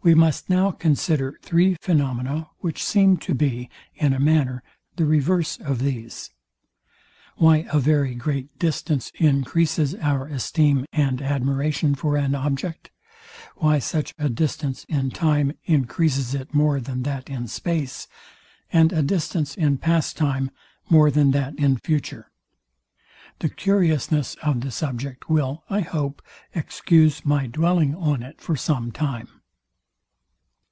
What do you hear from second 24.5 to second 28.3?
the subject will, I hope, excuse my dwelling on